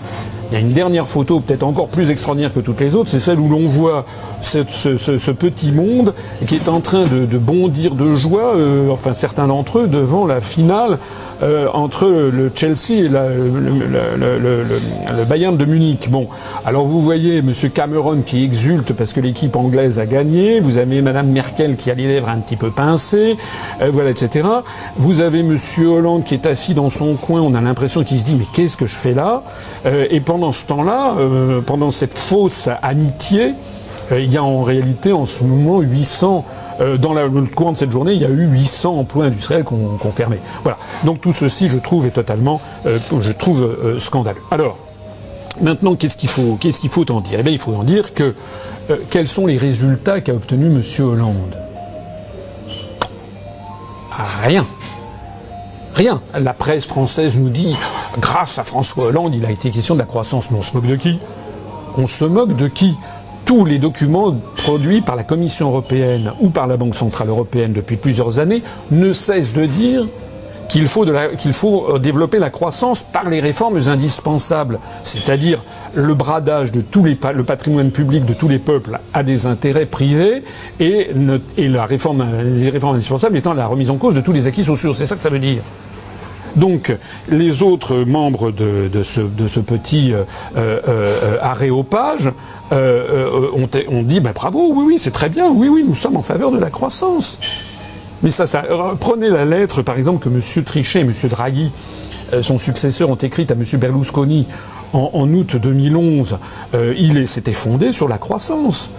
[0.50, 3.18] Il y a une dernière photo, peut-être encore plus extraordinaire que toutes les autres, c'est
[3.18, 4.06] celle où l'on voit
[4.40, 6.14] ce, petit monde
[6.46, 10.40] qui est en train de, bondir de joie, euh, enfin certains d'entre eux, devant la
[10.40, 10.98] finale
[11.42, 13.54] euh, entre le Chelsea et le,
[15.28, 16.08] Bayern de Munich.
[16.11, 16.28] Bon,
[16.64, 20.61] alors vous voyez Monsieur Cameron qui exulte parce que l'équipe anglaise a gagné.
[20.61, 23.37] Vous avez Madame Merkel qui a les lèvres un petit peu pincées,
[23.82, 24.48] euh, voilà, etc.
[24.96, 27.40] Vous avez Monsieur Hollande qui est assis dans son coin.
[27.40, 29.44] On a l'impression qu'il se dit mais qu'est-ce que je fais là?
[30.53, 33.55] Ce temps-là, euh, pendant cette fausse amitié,
[34.11, 36.44] il y a en réalité en ce moment 800
[36.81, 39.96] euh, dans le courant de cette journée, il y a eu 800 emplois industriels qu'on
[39.98, 40.38] qu fermé.
[40.62, 40.79] Voilà.
[41.05, 44.40] Donc tout ceci, je trouve, est totalement, euh, je trouve, euh, scandaleux.
[44.51, 44.79] Alors,
[45.61, 46.59] maintenant, qu'est-ce qu'il faut,
[46.90, 47.40] faut en dire?
[47.40, 48.35] Eh bien, il faut en dire que
[49.11, 50.83] quels sont les résultats qu'a obtenu M.
[51.01, 51.57] Hollande?
[54.12, 54.66] Ah, Rien.
[55.98, 56.22] Rien.
[56.38, 57.74] La presse française nous dit,
[58.20, 60.52] grâce à François Hollande, il a été question de la croissance.
[60.52, 61.18] Mais on se moque de qui?
[61.96, 62.96] On se moque de qui?
[63.44, 67.96] Tous les documents produits par la Commission européenne ou par la Banque centrale européenne depuis
[67.96, 70.06] plusieurs années ne cessent de dire
[70.68, 71.07] qu'il faut,
[71.52, 75.62] faut euh, développer la croissance par les réformes indispensables, c'est-à-dire
[75.94, 79.87] le bradage de tous les, le patrimoine public de tous les peuples à des intérêts
[79.87, 80.42] privés
[80.81, 81.11] et,
[81.57, 84.64] et la réforme, les réformes indispensables étant la remise en cause de tous les acquis
[84.64, 84.92] sociaux.
[84.92, 85.62] C'est ça que ça veut dire.
[86.57, 86.94] Donc
[87.28, 90.24] les autres membres de, de, ce, de ce, petit euh,
[90.57, 92.33] euh, euh aréopage
[92.72, 95.94] euh, euh, ont, ont, dit ben, bravo, oui, oui, c'est très bien, oui, oui, nous
[95.94, 97.38] sommes en faveur de la croissance.
[98.22, 98.64] Mais ça, ça
[98.98, 100.64] prenez la lettre, par exemple, que M.
[100.64, 101.12] Trichet et M.
[101.31, 101.70] Draghi,
[102.40, 103.64] son successeur, ont écrite à M.
[103.78, 104.46] Berlusconi
[104.92, 106.38] en, août 2011.
[106.74, 108.90] il s'était fondé sur la croissance.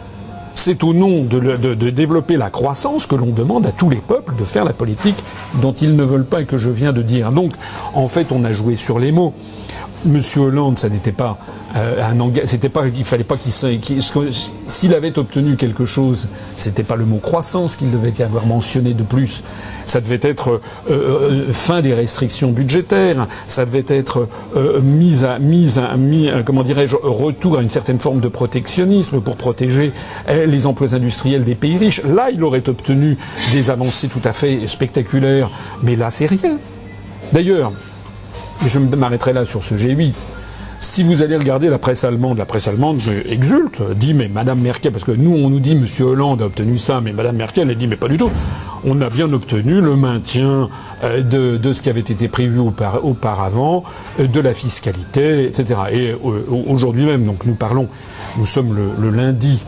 [0.53, 4.43] C'est au nom de, développer la croissance que l'on demande à tous les peuples de
[4.43, 5.23] faire la politique
[5.62, 7.32] dont ils ne veulent pas et que je viens de dire.
[7.32, 7.53] Donc,
[7.93, 9.34] en fait, on a joué sur les mots.
[10.05, 11.38] Monsieur Hollande, ça n'était pas
[11.75, 12.47] euh, un engagement.
[12.47, 13.51] C'était pas, il fallait pas qu'il,
[14.67, 18.93] s'il avait obtenu quelque chose, c'était pas le mot croissance qu'il devait y avoir mentionné
[18.93, 19.43] de plus.
[19.86, 23.27] Ça devait être euh, euh, fin des restrictions budgétaires.
[23.47, 24.27] Ça devait être
[24.82, 25.95] mise à mise à
[26.45, 29.93] comment dirais-je retour à une certaine forme de protectionnisme pour protéger
[30.27, 32.01] les emplois industriels des pays riches.
[32.03, 33.17] Là, il aurait obtenu
[33.53, 35.49] des avancées tout à fait spectaculaires,
[35.84, 36.58] mais là, c'est rien.
[37.32, 37.71] D'ailleurs,
[38.65, 40.13] je m'arrêterai là sur ce G8.
[40.81, 44.93] Si vous allez regarder la presse allemande, la presse allemande exulte, dit mais Madame Merkel,
[44.93, 47.77] parce que nous on nous dit Monsieur Hollande a obtenu ça, mais Madame Merkel elle
[47.77, 48.31] dit mais pas du tout.
[48.85, 50.69] On a bien obtenu le maintien
[51.03, 53.83] euh, de, de ce qui avait été prévu auparavant,
[54.21, 55.81] euh, de la fiscalité, etc.
[55.91, 56.17] Et euh,
[56.67, 57.89] aujourd'hui même, donc nous parlons,
[58.37, 59.61] nous sommes le, le lundi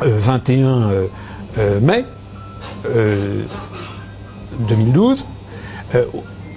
[0.00, 0.92] 21
[1.82, 2.06] mai
[4.66, 5.26] 2012.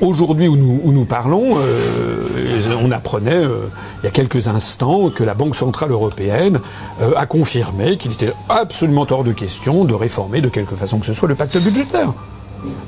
[0.01, 2.23] Aujourd'hui où nous, où nous parlons, euh,
[2.81, 6.60] on apprenait il y a quelques instants que la Banque centrale européenne
[7.15, 11.13] a confirmé qu'il était absolument hors de question de réformer de quelque façon que ce
[11.13, 12.13] soit le pacte budgétaire.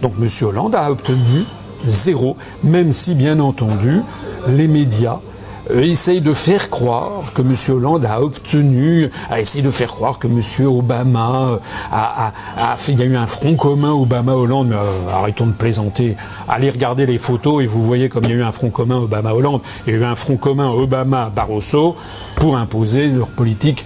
[0.01, 0.27] Donc M.
[0.47, 1.43] Hollande a obtenu
[1.85, 4.01] zéro, même si bien entendu
[4.47, 5.26] les médias euh,
[5.69, 7.53] essaye de faire croire que M.
[7.69, 10.67] Hollande a obtenu, a essayé de faire croire que M.
[10.67, 11.57] Obama euh,
[11.91, 15.53] a, a, fait, il y a eu un front commun Obama-Hollande, mais euh, arrêtons de
[15.53, 16.15] plaisanter,
[16.47, 18.97] allez regarder les photos et vous voyez comme il y a eu un front commun
[18.97, 21.95] Obama-Hollande, il y a eu un front commun Obama-Barroso
[22.35, 23.85] pour imposer leur politique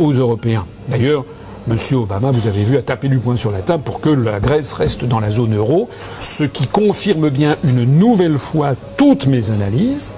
[0.00, 0.66] aux Européens.
[0.88, 1.24] D'ailleurs,
[1.66, 4.38] Monsieur Obama, vous avez vu, a tapé du poing sur la table pour que la
[4.38, 5.88] Grèce reste dans la zone euro,
[6.20, 10.12] ce qui confirme bien une nouvelle fois toutes mes analyses,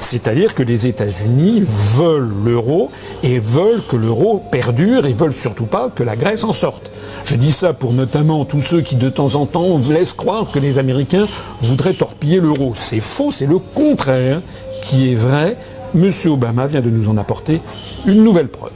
[0.00, 1.62] c'est-à-dire que les États-Unis
[1.96, 2.90] veulent l'euro
[3.22, 6.90] et veulent que l'euro perdure et veulent surtout pas que la Grèce en sorte.
[7.24, 10.58] Je dis ça pour notamment tous ceux qui de temps en temps laissent croire que
[10.58, 11.26] les Américains
[11.60, 12.72] voudraient torpiller l'euro.
[12.74, 14.42] C'est faux, c'est le contraire
[14.82, 15.56] qui est vrai.
[15.94, 17.60] Monsieur Obama vient de nous en apporter
[18.06, 18.72] une nouvelle preuve.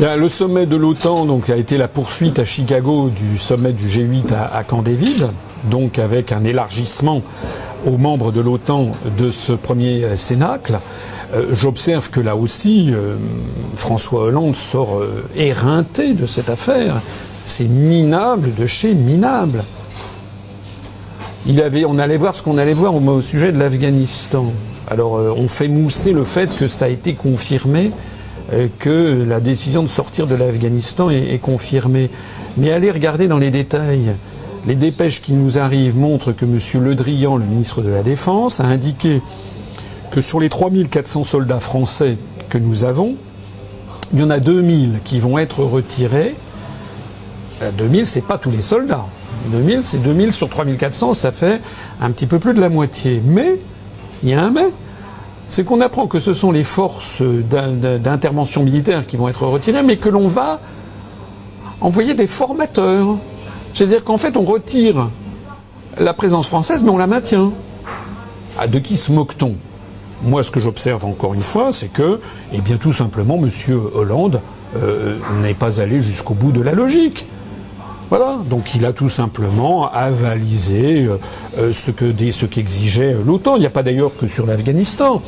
[0.00, 4.32] Le sommet de l'OTAN donc a été la poursuite à Chicago du sommet du G8
[4.32, 5.28] à, à Camp David
[5.64, 7.22] donc avec un élargissement
[7.86, 10.78] aux membres de l'OTAN de ce premier euh, cénacle.
[11.34, 13.16] Euh, j'observe que là aussi, euh,
[13.74, 15.02] François Hollande sort
[15.36, 17.00] éreinté de cette affaire.
[17.44, 19.62] C'est minable de chez minable.
[21.46, 24.52] Il avait, on allait voir ce qu'on allait voir au, sujet de l'Afghanistan.
[24.88, 27.92] Alors, on fait mousser le fait que ça a été confirmé,
[28.78, 32.10] que la décision de sortir de l'Afghanistan est, est confirmée.
[32.58, 34.12] Mais allez regarder dans les détails.
[34.66, 36.58] Les dépêches qui nous arrivent montrent que M.
[36.84, 39.22] Le Drian, le ministre de la Défense, a indiqué
[40.10, 42.18] que sur les 3400 soldats français
[42.50, 43.16] que nous avons,
[44.12, 46.34] il y en a 2000 qui vont être retirés.
[47.78, 49.06] 2000, euh, c'est pas tous les soldats.
[49.50, 51.60] 2000, c'est 2000 sur 3400, ça fait
[52.00, 53.22] un petit peu plus de la moitié.
[53.24, 53.58] Mais,
[54.22, 54.68] il y a un mais,
[55.48, 59.96] c'est qu'on apprend que ce sont les forces d'intervention militaire qui vont être retirées, mais
[59.96, 60.60] que l'on va
[61.80, 63.16] envoyer des formateurs.
[63.72, 65.08] C'est-à-dire qu'en fait, on retire
[65.98, 67.52] la présence française, mais on la maintient.
[68.58, 69.56] Ah, de qui se moque-t-on?
[70.22, 72.20] Moi, ce que j'observe encore une fois, c'est que,
[72.52, 73.48] eh bien, tout simplement, M.
[73.94, 74.40] Hollande
[74.76, 77.26] euh, n'est pas allé jusqu'au bout de la logique.
[78.10, 81.18] Voilà, donc il a tout simplement avalisé euh,
[81.58, 83.56] euh, ce que ce qu'exigeait l'OTAN.
[83.56, 85.22] Il n'y a pas d'ailleurs que sur l'Afghanistan.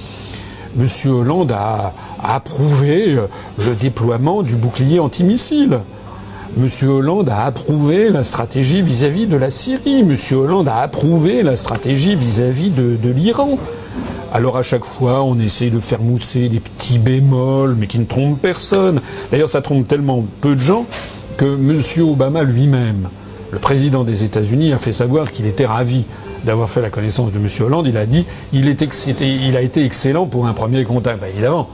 [0.78, 0.86] M.
[1.06, 3.14] Hollande a approuvé
[3.58, 5.80] le déploiement du bouclier antimissile.
[6.54, 6.68] M.
[6.86, 10.00] Hollande a approuvé la stratégie vis-à-vis de la Syrie.
[10.00, 10.14] M.
[10.32, 13.58] Hollande a approuvé la stratégie vis-à-vis de, l'Iran.
[14.34, 18.04] Alors à chaque fois, on essaye de faire mousser des petits bémols, mais qui ne
[18.04, 19.00] trompent personne.
[19.30, 20.84] D'ailleurs, ça trompe tellement peu de gens
[21.38, 21.80] que M.
[22.06, 23.08] Obama lui-même,
[23.50, 26.04] le président des États-Unis, a fait savoir qu'il était ravi
[26.44, 27.46] d'avoir fait la connaissance de M.
[27.60, 27.86] Hollande.
[27.86, 31.18] Il a dit il, a été excellent pour un premier contact.
[31.18, 31.70] Ben, évidemment,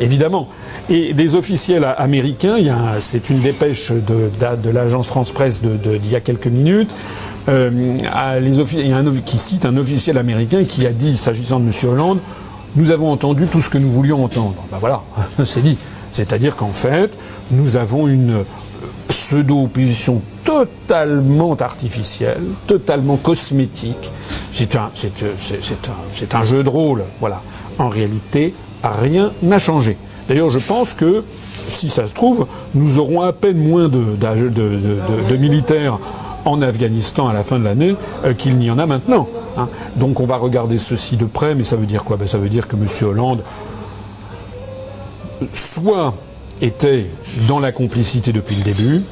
[0.00, 0.48] évidemment.
[0.88, 2.56] Et des officiels américains,
[3.00, 6.94] c'est une dépêche de, l'agence France-Presse d'il y a quelques minutes,
[7.48, 11.72] euh, un, qui cite un officiel américain qui a dit, s'agissant de M.
[11.90, 12.18] Hollande,
[12.74, 14.56] nous avons entendu tout ce que nous voulions entendre.
[14.70, 15.02] Ben voilà,
[15.44, 15.78] c'est dit.
[16.10, 17.16] C'est-à-dire qu'en fait,
[17.50, 18.44] nous avons une
[19.08, 24.10] pseudo-opposition totalement artificielle, totalement cosmétique.
[24.50, 27.04] C'est un, c'est, un, c'est un jeu de rôle.
[27.20, 27.42] Voilà.
[27.78, 28.54] En réalité,
[28.92, 29.96] rien n'a changé.
[30.28, 31.24] D'ailleurs, je pense que,
[31.68, 35.98] si ça se trouve, nous aurons à peine moins de, militaires
[36.44, 39.28] en Afghanistan à la fin de l'année euh, qu'il n'y en a maintenant.
[39.56, 39.68] Hein.
[39.96, 42.16] Donc on va regarder ceci de près, mais ça veut dire quoi?
[42.16, 42.86] Ben, Ça veut dire que M.
[43.02, 43.42] Hollande,
[45.52, 46.14] soit
[46.60, 47.06] était
[47.48, 49.02] dans la complicité depuis le début,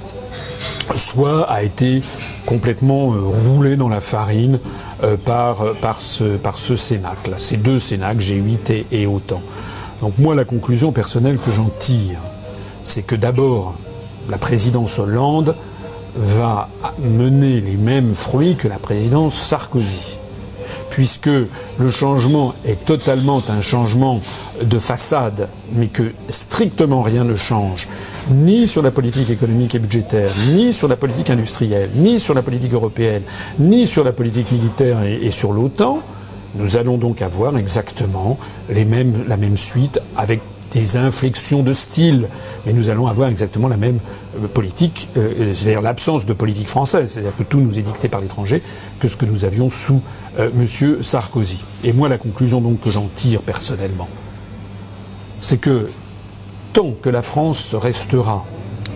[0.94, 2.02] soit a été
[2.46, 4.60] complètement euh, roulé dans la farine
[5.02, 9.06] euh, par, par, ce, par Cénacle, ces deux Cénacles, G8 et, et.
[9.06, 12.18] Donc moi, la conclusion personnelle que j'en tire,
[12.82, 13.74] c'est que d'abord,
[14.28, 15.56] la présidence Hollande
[16.16, 20.18] va mener les mêmes fruits que la présidence Sarkozy
[20.94, 24.20] puisque le changement est totalement un changement
[24.62, 27.88] de façade, mais que strictement rien ne change,
[28.30, 32.42] ni sur la politique économique et budgétaire, ni sur la politique industrielle, ni sur la
[32.42, 33.24] politique européenne,
[33.58, 35.98] ni sur la politique militaire et, sur l'OTAN,
[36.54, 38.84] nous allons donc avoir exactement la
[39.36, 40.40] même suite avec
[40.74, 42.28] des inflexions de style,
[42.66, 44.00] mais nous allons avoir exactement la même
[44.42, 48.20] euh, politique, euh, c'est-à-dire l'absence de politique française, c'est-à-dire que tout nous est dicté par
[48.20, 48.60] l'étranger,
[48.98, 50.00] que ce que nous avions sous
[50.38, 51.02] euh, M.
[51.02, 51.64] Sarkozy.
[51.84, 54.08] Et moi, la conclusion donc que j'en tire personnellement,
[55.38, 55.86] c'est que
[56.72, 58.44] tant que la France restera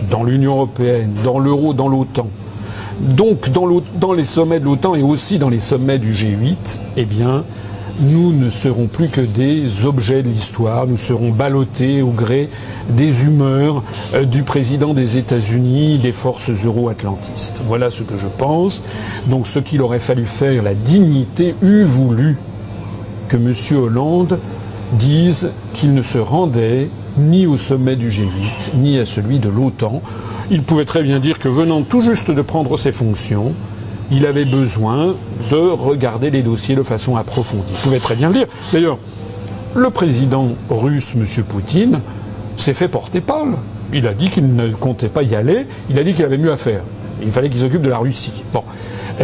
[0.09, 2.27] dans l'Union européenne, dans l'euro, dans l'OTAN,
[2.99, 7.05] Donc dans, dans les sommets de l'OTAN et aussi dans les sommets du G8, eh
[7.05, 7.45] bien,
[8.01, 12.49] nous ne serons plus que des objets de l'histoire, nous serons ballottés au gré
[12.89, 13.83] des humeurs
[14.13, 17.61] euh, du président des États-Unis, des forces euro-atlantistes.
[17.65, 18.83] Voilà ce que je pense.
[19.27, 22.37] Donc ce qu'il aurait fallu faire, la dignité eût voulu
[23.27, 23.53] que M.
[23.77, 24.39] Hollande
[24.93, 30.01] dise qu'il ne se rendait ni au sommet du G8, ni à celui de l'OTAN.
[30.51, 33.53] Il pouvait très bien dire que venant tout juste de prendre ses fonctions,
[34.11, 35.15] il avait besoin
[35.51, 37.71] de regarder les dossiers de façon approfondie.
[37.71, 38.47] Il pouvait très bien le dire.
[38.73, 38.97] D'ailleurs,
[39.75, 41.43] le président russe, M.
[41.43, 42.01] Poutine,
[42.55, 43.55] s'est fait porter pâle.
[43.93, 45.65] Il a dit qu'il ne comptait pas y aller.
[45.89, 46.81] Il a dit qu'il avait mieux à faire.
[47.21, 48.43] Il fallait qu'il s'occupe de la Russie.
[48.53, 48.63] Bon.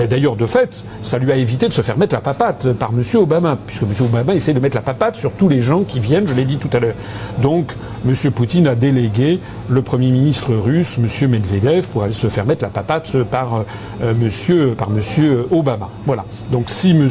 [0.09, 3.01] D'ailleurs, de fait, ça lui a évité de se faire mettre la papate par M.
[3.15, 3.91] Obama, puisque M.
[4.01, 6.57] Obama essaie de mettre la papate sur tous les gens qui viennent, je l'ai dit
[6.57, 6.95] tout à l'heure.
[7.41, 7.71] Donc,
[8.05, 8.13] M.
[8.31, 11.29] Poutine a délégué le Premier ministre russe, M.
[11.29, 13.63] Medvedev, pour aller se faire mettre la papate par,
[14.01, 15.45] euh, M.
[15.51, 15.89] Obama.
[16.05, 16.25] Voilà.
[16.51, 17.07] Donc, si M.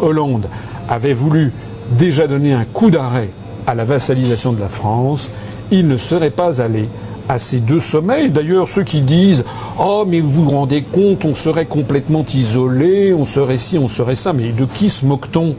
[0.00, 0.48] Hollande
[0.88, 1.52] avait voulu
[1.98, 3.30] déjà donner un coup d'arrêt
[3.66, 5.30] à la vassalisation de la France,
[5.70, 6.88] il ne serait pas allé
[7.28, 8.28] à ces deux sommets.
[8.28, 9.44] D'ailleurs, ceux qui disent
[9.78, 14.14] Oh, mais vous vous rendez compte, on serait complètement isolé, on serait ci, on serait
[14.14, 15.54] ça, mais de qui se moque-t-on?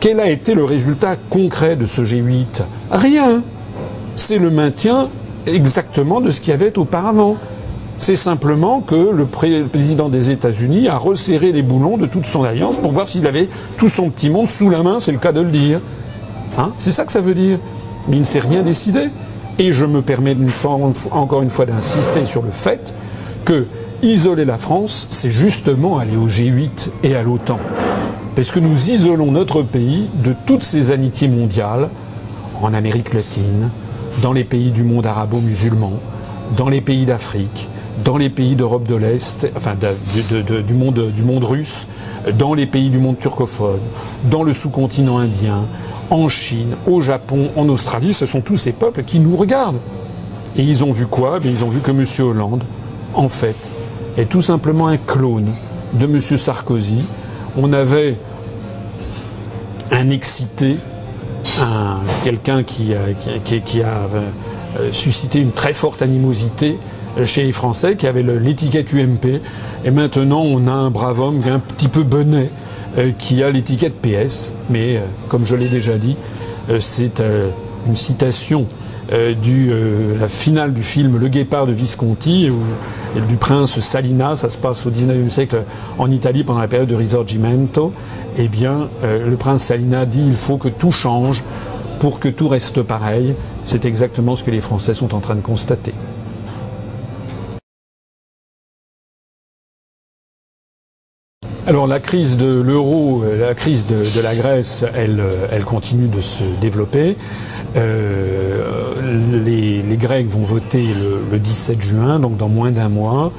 [0.00, 3.42] Quel a été le résultat concret de ce G8 Rien.
[4.16, 5.08] C'est le maintien
[5.46, 7.36] exactement de ce qu'il y avait auparavant.
[7.96, 12.78] C'est simplement que le président des États-Unis a resserré les boulons de toute son alliance
[12.78, 13.48] pour voir s'il avait
[13.78, 15.80] tout son petit monde sous la main, c'est le cas de le dire.
[16.58, 16.72] Hein?
[16.76, 17.58] C'est ça que ça veut dire.
[18.08, 19.08] Mais il ne s'est rien décidé.
[19.58, 20.36] Et je me permets
[21.12, 22.94] encore une fois d'insister sur le fait
[23.44, 23.66] que
[24.02, 27.58] isoler la France, c'est justement aller au G8 et à l'OTAN.
[28.34, 31.88] Parce que nous isolons notre pays de toutes ces amitiés mondiales,
[32.60, 33.70] en Amérique latine,
[34.22, 36.00] dans les pays du monde arabo-musulman,
[36.56, 37.68] dans les pays d'Afrique,
[38.04, 41.86] dans les pays d'Europe de l'Est, enfin du, monde, du monde russe,
[42.36, 43.80] dans les pays du monde turcophone,
[44.30, 45.62] dans le sous-continent indien,
[46.10, 49.80] en Chine, au Japon, en Australie, ce sont tous ces peuples qui nous regardent.
[50.56, 51.38] Et ils ont vu quoi?
[51.42, 52.04] Eh Ils ont vu que M.
[52.26, 52.64] Hollande,
[53.14, 53.70] en fait,
[54.16, 55.50] est tout simplement un clone
[55.94, 56.20] de M.
[56.20, 57.02] Sarkozy.
[57.56, 58.18] On avait
[59.90, 60.76] un excité,
[61.60, 66.78] un, quelqu'un qui, a, euh, suscité une très forte animosité
[67.22, 69.40] chez les Français, qui avait l'étiquette UMP.
[69.84, 72.50] Et maintenant, on a un brave homme un petit peu bonnet
[73.18, 76.16] qui a l'étiquette PS, mais euh, comme je l'ai déjà dit,
[76.70, 77.22] euh, c'est
[77.86, 78.66] une citation
[79.42, 79.70] du
[80.18, 84.86] la finale du film Le Guépard de Visconti ou du prince Salina, ça se passe
[84.86, 85.62] au XIXe siècle
[85.98, 87.92] en Italie pendant la période de Risorgimento.
[88.38, 91.44] Eh bien, le prince Salina dit il faut que tout change
[92.00, 93.34] pour que tout reste pareil.
[93.64, 95.92] C'est exactement ce que les Français sont en train de constater.
[101.66, 106.08] Alors la crise de l'euro, euh, la crise de, la Grèce, elle, euh, elle, continue
[106.08, 107.16] de se développer.
[107.76, 108.62] Euh,
[109.02, 110.84] les, Grecs vont voter
[111.30, 113.32] le, 17 juin, donc dans moins d'un mois.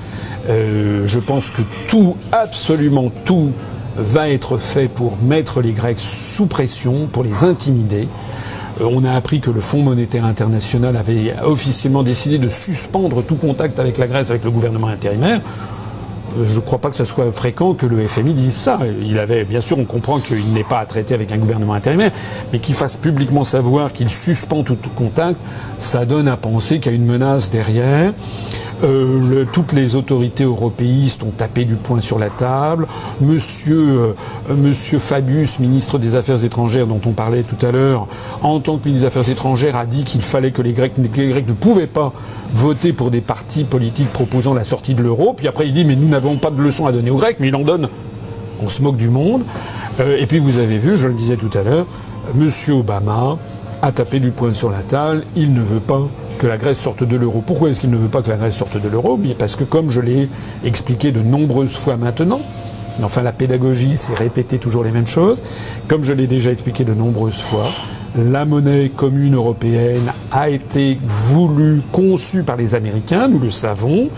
[0.48, 3.52] je pense que tout, absolument tout,
[3.96, 8.08] va être fait pour mettre les Grecs sous pression, pour les intimider.
[8.82, 13.80] On a appris que le Fonds monétaire international avait officiellement décidé de suspendre tout contact
[13.80, 15.42] avec la Grèce, avec le gouvernement intérimaire
[16.44, 18.80] je ne crois pas que ce soit fréquent que le FMI dise ça.
[19.02, 22.12] Il avait, bien sûr, on comprend qu'il n'est pas à traiter avec un gouvernement intérimaire,
[22.52, 25.40] mais qu'il fasse publiquement savoir qu'il suspend tout, contact,
[25.78, 28.14] ça donne à penser qu'il y a une menace derrière.
[28.84, 32.88] Euh, toutes les autorités européistes ont tapé du poing sur la table.
[33.22, 34.14] Monsieur, euh,
[34.56, 38.08] Monsieur Fabius, ministre des Affaires étrangères, dont on parlait tout à l'heure,
[38.42, 41.08] en tant que ministre des Affaires étrangères, a dit qu'il fallait que les Grecs, les
[41.30, 42.12] Grecs ne pouvaient pas
[42.54, 45.34] voter pour des partis politiques proposant la sortie de l'euro.
[45.34, 47.48] Puis après, il dit mais nous n'avons pas de leçons à donner aux Grecs, mais
[47.48, 47.88] il en donne.
[48.62, 49.44] On se moque du monde.
[50.02, 51.86] Euh, et puis vous avez vu, je le disais tout à l'heure,
[52.34, 53.38] Monsieur Obama
[53.86, 55.24] a tapé du poing sur la table.
[55.36, 56.02] Il ne veut pas
[56.40, 57.44] que la Grèce sorte de l'euro.
[57.46, 59.20] Pourquoi est-ce qu'il ne veut pas que la Grèce sorte de l'euro?
[59.38, 60.28] Parce que comme je l'ai
[60.64, 62.42] expliqué de nombreuses fois maintenant,
[63.04, 65.44] enfin la pédagogie, c'est répéter toujours les mêmes choses,
[65.88, 67.68] comme je l'ai déjà expliqué de nombreuses fois,
[68.18, 74.10] la monnaie commune européenne a été voulue, conçue par les Américains, nous le savons.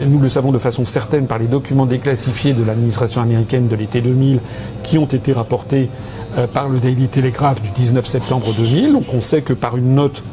[0.00, 4.00] Nous le savons de façon certaine par les documents déclassifiés de l'administration américaine de l'été
[4.00, 4.40] 2000
[4.82, 5.88] qui ont été rapportés
[6.36, 8.92] euh, par le Daily Telegraph du 19 septembre 2000.
[8.92, 10.24] Donc on sait que par une note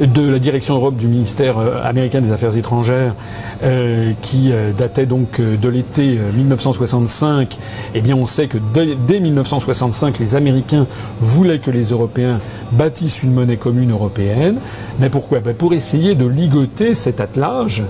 [0.00, 3.14] de la direction Europe du ministère euh, américain des Affaires étrangères,
[3.62, 7.58] euh, qui datait donc de l'été 1965,
[7.94, 10.86] eh bien on sait que dès, 1965, les Américains
[11.20, 12.40] voulaient que les Européens
[12.72, 14.56] bâtissent une monnaie commune européenne.
[15.00, 15.40] Mais pourquoi?
[15.40, 17.84] Ben Pour essayer de ligoter cet attelage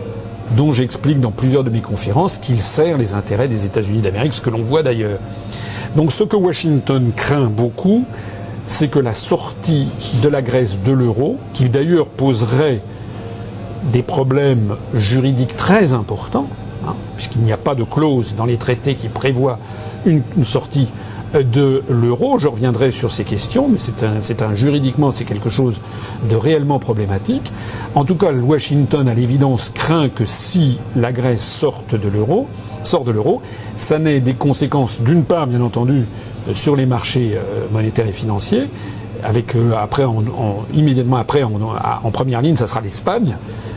[0.57, 4.41] dont j'explique dans plusieurs de mes conférences qu'il sert les intérêts des États-Unis d'Amérique, ce
[4.41, 5.19] que l'on voit d'ailleurs.
[5.97, 8.05] Donc ce que Washington craint beaucoup,
[8.67, 9.89] c'est que la sortie
[10.23, 12.81] de la Grèce de l'euro, qui d'ailleurs poserait
[13.93, 16.49] des problèmes juridiques très importants,
[16.87, 19.59] hein, puisqu'il n'y a pas de clause dans les traités qui prévoient
[20.05, 20.89] une, une sortie
[21.35, 22.39] de l'euro.
[22.39, 25.81] Je reviendrai sur ces questions, mais c'est un, un juridiquement, c'est quelque chose
[26.29, 27.53] de réellement problématique.
[27.95, 32.49] En tout cas, Washington, à l'évidence, craint que si la Grèce sorte de l'euro,
[32.83, 33.43] sort de l'euro,
[33.77, 36.07] ça n'ait des conséquences, d'une part, bien entendu,
[36.53, 38.69] sur les marchés euh, monétaires et financiers,
[39.23, 40.23] avec euh, après, en,
[40.73, 43.37] immédiatement après, en, en, première ligne, ça sera l'Espagne,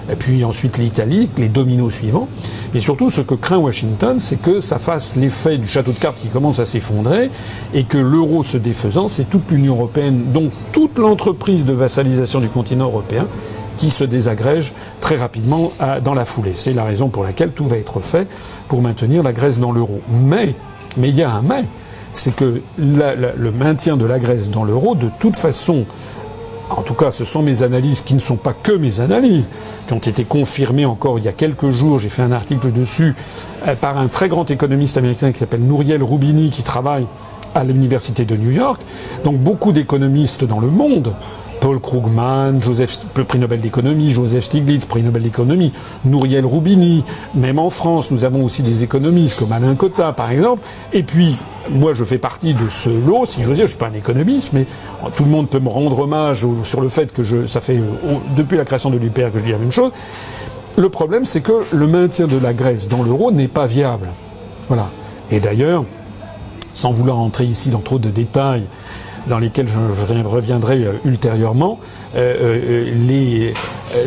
[0.09, 2.27] et puis ensuite l'Italie, les dominos suivants.
[2.73, 6.19] Mais surtout, ce que craint Washington, c'est que ça fasse l'effet du château de cartes
[6.19, 7.29] qui commence à s'effondrer,
[7.73, 12.49] et que l'euro se défaisant, c'est toute l'Union européenne, donc toute l'entreprise de vassalisation du
[12.49, 13.27] continent européen,
[13.77, 15.71] qui se désagrège très rapidement
[16.03, 16.53] dans la foulée.
[16.53, 18.27] C'est la raison pour laquelle tout va être fait
[18.67, 20.01] pour maintenir la Grèce dans l'euro.
[20.09, 20.53] Mais,
[20.97, 21.63] mais il y a un mais
[22.13, 25.85] c'est que le maintien de la Grèce dans l'euro, de toute façon,
[26.77, 29.51] en tout cas, ce sont mes analyses qui ne sont pas que mes analyses,
[29.87, 31.99] qui ont été confirmées encore il y a quelques jours.
[31.99, 33.13] J'ai fait un article dessus
[33.67, 37.05] euh, par un très grand économiste américain qui s'appelle Nouriel Roubini, qui travaille
[37.53, 38.81] à l'université de New York.
[39.23, 41.13] Donc beaucoup d'économistes dans le monde
[41.61, 45.71] Paul Krugman, Joseph, prix Nobel d'économie, Joseph Stiglitz, prix Nobel d'économie,
[46.03, 47.05] Nouriel Roubini.
[47.35, 50.63] Même en France, nous avons aussi des économistes comme Alain Cotta, par exemple.
[50.91, 51.37] Et puis,
[51.69, 53.67] moi, je fais partie de ce lot, si j'ose dire.
[53.67, 54.65] Je suis pas un économiste, mais
[55.15, 57.79] tout le monde peut me rendre hommage sur le fait que je, ça fait
[58.35, 59.91] depuis la création de l'UPR que je dis la même chose.
[60.77, 64.09] Le problème, c'est que le maintien de la Grèce dans l'euro n'est pas viable.
[64.67, 64.89] Voilà.
[65.29, 65.85] Et d'ailleurs,
[66.73, 68.65] sans vouloir entrer ici dans trop de détails,
[69.27, 71.79] dans lesquels je reviendrai euh, ultérieurement,
[72.15, 72.93] euh,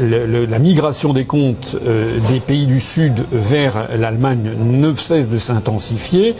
[0.00, 1.76] euh, la migration des comptes
[2.30, 6.36] des pays du Sud vers l'Allemagne ne cesse de s'intensifier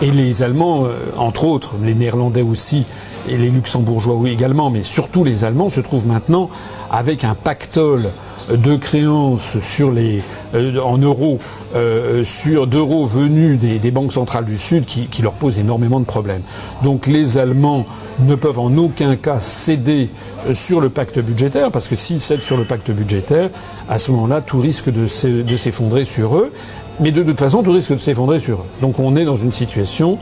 [0.00, 0.86] et les Allemands,
[1.18, 2.86] entre autres, les Néerlandais aussi,
[3.28, 6.48] et les Luxembourgeois également, mais surtout les Allemands, se trouvent maintenant
[6.90, 8.08] avec un pactole
[8.48, 11.38] de créances euh, en euros
[11.74, 16.42] euh, sur d'euros venus des, banques centrales du Sud qui, leur pose énormément de problèmes.
[16.82, 17.86] Donc les Allemands
[18.20, 20.10] ne peuvent en aucun cas céder
[20.48, 23.50] euh, sur le pacte budgétaire parce que s'ils cèdent sur le pacte budgétaire,
[23.88, 26.52] à ce moment-là, tout risque de s'effondrer sur eux.
[27.00, 28.66] Mais de toute façon, tout risque de s'effondrer sur eux.
[28.80, 30.18] Donc on est dans une situation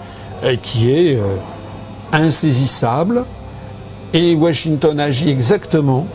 [0.62, 1.18] qui est
[2.12, 3.24] insaisissable
[4.12, 6.06] et Washington agit exactement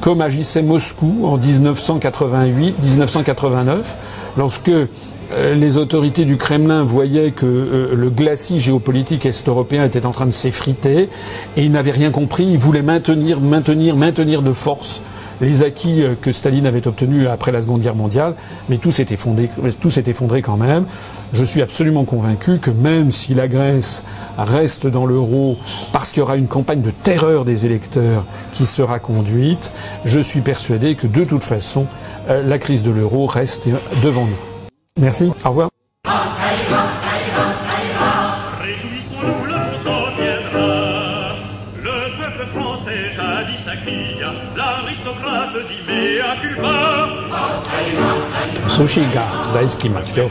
[0.00, 3.96] comme agissait Moscou en 1988-1989,
[4.36, 4.70] lorsque
[5.32, 10.26] euh, les autorités du Kremlin voyaient que euh, le glacis géopolitique est-européen était en train
[10.26, 11.08] de s'effriter
[11.56, 15.02] et ils n'avaient rien compris, ils voulaient maintenir, maintenir, maintenir de force
[15.40, 18.34] les acquis que Staline avait obtenus après la Seconde Guerre mondiale,
[18.68, 19.50] mais tout s'est effondré,
[20.06, 20.84] effondré quand même.
[21.32, 24.04] Je suis absolument convaincu que même si la Grèce
[24.38, 25.56] reste dans l'euro
[25.92, 29.72] parce qu'il y aura une campagne de terreur des électeurs qui sera conduite,
[30.04, 31.86] je suis persuadé que de toute façon,
[32.28, 33.68] euh, la crise de l'euro reste
[34.02, 34.36] devant nous.
[34.98, 35.75] Merci, au revoir.
[48.76, 50.28] 寿司が大好きなんですよ